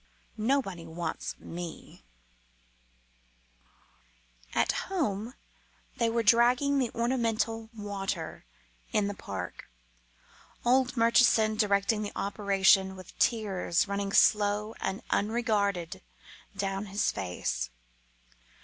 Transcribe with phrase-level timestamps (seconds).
[0.35, 2.01] Nobody wants me"
[4.55, 5.35] At home
[5.97, 8.43] they were dragging the ornamental water
[8.91, 9.69] in the park;
[10.65, 16.01] old Murchison directing the operation with tears running slow and unregarded
[16.57, 17.69] down his face.